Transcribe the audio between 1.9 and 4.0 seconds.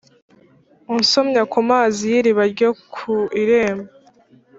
y iriba ryo ku irembo